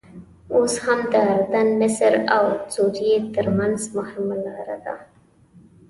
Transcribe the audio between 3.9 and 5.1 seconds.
مهمه لاره ده.